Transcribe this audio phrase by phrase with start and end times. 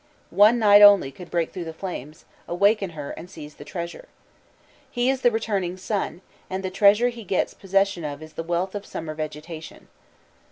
[0.31, 4.07] One knight only could break through the flames, awaken her and seize the treasure.
[4.89, 8.73] He is the returning sun, and the treasure he gets possession of is the wealth
[8.73, 9.89] of summer vegetation.